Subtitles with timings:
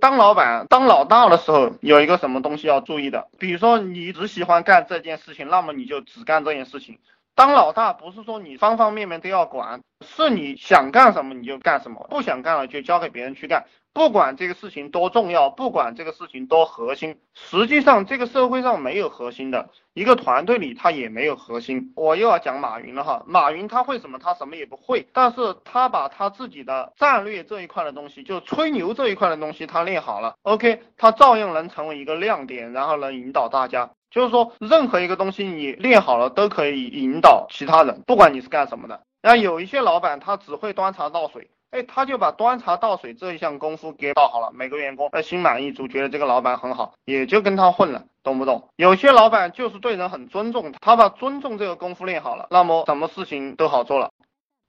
[0.00, 6.98] 当老板、当老大的时候，有一个什么东西要注意的，比如说你只喜欢干这件事情，那么你就只干这件事情。
[7.34, 13.64] 当老大不是说你方方面面都要管，是你想干什么你就干什么，不想干了就交给别人去干。
[13.94, 21.92] 不管这个事情多重要，不管这个事情多核心，实际上这个社会上没有核心的，一个团队里他也没有核心。
[21.94, 24.18] 我又要讲马云了哈，马云他会什么？
[24.18, 33.90] 他什么也不会，但是他把他自己的战略这一块的东西，就吹牛这一块的东西他练好了，OK，他照样能成为一个亮点，然后能引导大家。
[34.12, 39.00] 就是说，任何一个东西你练好了，都可以引导其他人，不管你是干什么的。
[39.22, 41.50] 那有一些老板他只会端茶倒水。
[41.70, 48.68] 哎，他就把端茶倒水这一项功夫给搞好了，每个员工呃心满意足，觉得这个老板很好，也就跟他混了，懂不懂？
[48.76, 54.10] 有些老板就是对人很尊重，他把尊重这个功夫练好了，那么什么事情都好做了。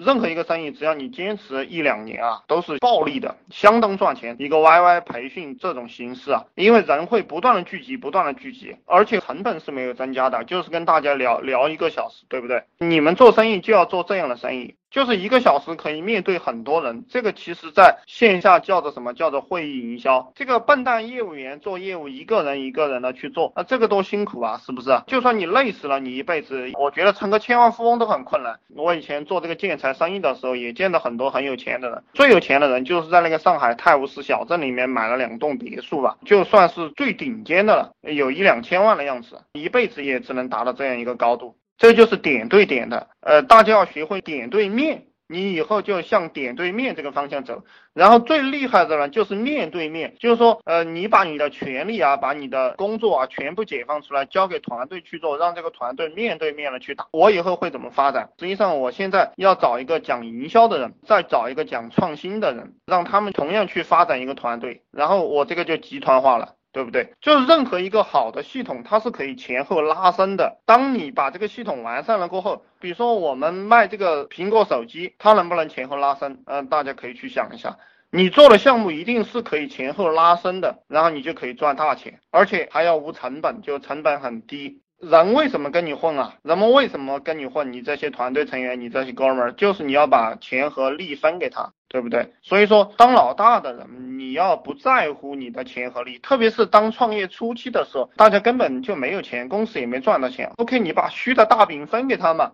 [0.00, 4.34] 任何一个生意，只要你坚持一两年啊，都是暴利的，相当赚钱。
[4.38, 12.62] 一个 YY 培训这种形式啊，因为人会不断的聚集，不断的聚集，而且成本是没有增加的，就是跟大家聊聊一个小时，对不对？
[12.78, 14.74] 你们做生意就要做这样的生意。
[14.90, 19.14] 就是一个小时可以面对很多人，这个其实在线下叫做什么？
[19.14, 20.32] 叫做会议营销。
[20.34, 25.00] 这个笨蛋业务员做业务，一个人一个人的去做，那这个多辛苦啊，是不是？
[25.06, 28.58] 就算你累死了，你一辈子，我觉得成个千万富翁都很困难。
[28.74, 41.54] 我以前做这个建材生意的时候，也见到很多很有钱的人，最有钱的人就是在那个上海泰晤士小镇里面买了两栋别墅吧，就算是最顶尖的了，有一两千万的样子，一辈子也只能达到这样一个高度。
[41.80, 47.64] 这就是点对点的，呃，大家要学会点对面，你以后就向点对面这个方向走。
[47.94, 57.06] 然后最厉害的呢，就是面对面，就是说，呃，你把你的权利啊，把你的工作啊，全部解放出来，交给团队去做，让这个团队面对面的去打。
[57.12, 58.28] 我以后会怎么发展？
[58.38, 66.56] 实际上，我现在要找一个讲营销的人，再找一个讲创新的人，让他们同样去发展一个团队，然后我这个就集团化了。
[66.72, 67.14] 对不对？
[67.20, 70.60] 就是任何一个好的系统，它是可以前后拉伸的。
[70.64, 76.42] 当你把这个系统完善了过后，比如说我们卖这个苹果手机，它能不能前后拉伸？
[76.46, 77.78] 嗯，大家可以去想一下。
[78.12, 84.82] 你做的项目一定是可以前后拉伸的，然后你就可以赚大钱，而且还要无成本，就成本很低。
[85.00, 86.34] 人为什么跟你混啊？
[86.42, 87.72] 人们为什么跟你混？
[87.72, 92.34] 你这些团队成员，你这些哥们儿，就是你要把钱和利分给他，对不对？
[92.42, 100.52] 所以说，当老大的人，你要不在乎你的钱和利，特别是当创业初期的时候，大家根本就没有钱，公司也没赚到钱。
[100.58, 102.52] OK，你把虚的大饼分给他嘛，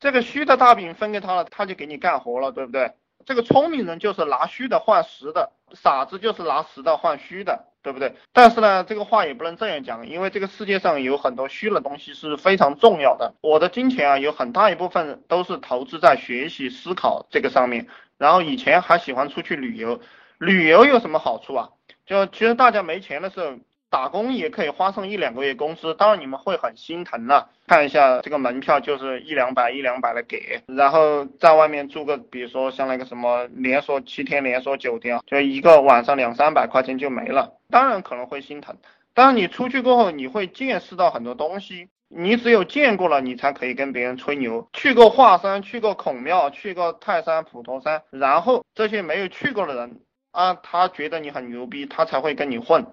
[0.00, 2.90] 这个虚的大饼分给他了，他就给你干活了，对不对？
[3.24, 7.66] 这个聪明人就是拿虚的换实的，傻子就是拿实的换虚的。
[7.84, 8.14] 对不对？
[8.32, 13.34] 但是呢，这个话也不能这样讲，因为这个世界上有很多虚的东西是非常重要的。
[13.42, 17.86] 我的金钱啊，有很大一部分都是投资在学习、思考这个上面。
[18.18, 20.00] 然后以前还喜欢出去旅游，
[20.38, 21.68] 旅游有什么好处啊？
[22.06, 23.54] 就其实大家没钱的时候。
[23.94, 27.48] 打工也可以花上一两个月工资，当然你们会很心疼了。
[27.68, 38.76] 看一下这个门票就是一两百一两百的给，然后在外面住个，比如说像那个什么连锁七天连锁酒店，就一个晚上两三百块钱就没了，当然可能会心疼。
[39.14, 44.68] 但是你出去过后，你会见识到很多东西，你只有见过了，你才可以跟别人吹牛。
[44.72, 50.00] 去过华山，去过孔庙，去过泰山、普陀山，然后这些没有去过的人
[50.32, 52.84] 啊，他觉得你很牛逼，他才会跟你混。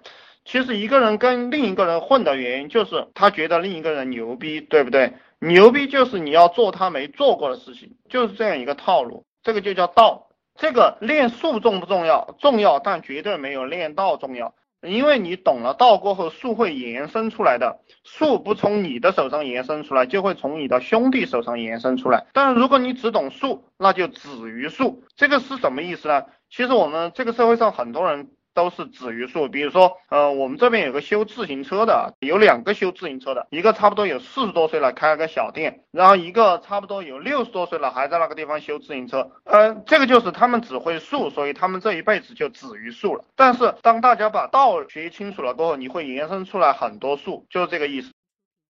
[0.44, 5.12] 其实一个人跟另一个人混的原因，就是他觉得另一个人牛逼，对不对？
[5.38, 9.24] 牛逼就是你要做他没做过的事情，就是这样一个套路。
[9.42, 10.28] 这个就叫道。
[10.54, 12.36] 这个练术重不重要？
[12.38, 14.54] 重要，但绝对没有练道重要。
[14.82, 17.78] 因为你懂了道过后，术会延伸出来的。
[18.02, 22.26] 术不从你的手上延伸出来，就会从你的兄弟手上延伸出来。
[22.32, 25.04] 但是如果你只懂术，那就止于术。
[25.16, 26.24] 这个是什么意思呢？
[26.50, 28.30] 其实我们这个社会上很多人。
[28.54, 43.24] 都是止于数，比如说，呃，我们这边有个修自行车的，有两个修自行车的，一个差不多有四十多岁了，开了个小店，然后一个差不多有六十多岁了，还在那个地方修自行车，呃，这个就是他们只会数，所以他们这一辈子就止于数了。
[43.36, 48.12] 但是当大家把道学清楚了过后，你会延伸出来很多数，就是这个意思。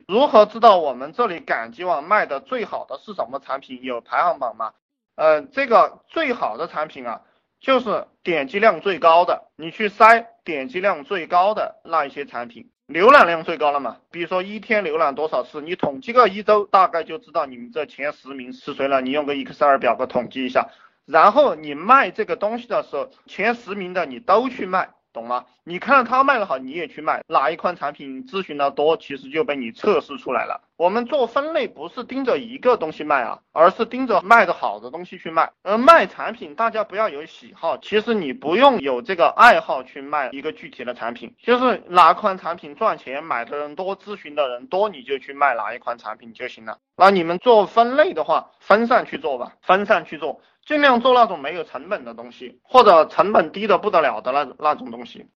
[0.06, 3.82] 如何知道我们这里赶集网卖的最好的是什么产品？
[3.82, 4.72] 有排行榜吗？
[5.16, 7.22] 呃，这个最好的产品啊。
[7.62, 13.98] 就是点击量最高的，你去筛点击量最高的那一些产品，浏览量最高了嘛？
[14.10, 19.00] 比如说一天浏览多少次，你统计个一周，大概就知道你们这前十名是谁了。
[19.00, 20.70] 你用个 Excel 表格统计一下，
[21.06, 25.44] 然后你卖这个东西的时候，前十名的你都去卖，懂吗？
[25.64, 30.60] 你看他卖的好，你也去卖，哪一款产品咨询的多，其实就被你测试出来了。
[30.76, 35.52] 我们做分类不是盯着一个东西卖啊，而是盯着卖的好的东西去卖。
[35.62, 46.78] 而卖产品，大家不要有喜好，其实你不用有这个爱好去卖一个具体的产品，就是哪款产品赚钱，买的人多，咨询的人多，你就去卖哪一款产品就行了。
[46.96, 55.26] 那你们做分类的话，分散去做吧，分散去做，尽量做那种没有成本的东西，或者成本低的不得了的那那种东西。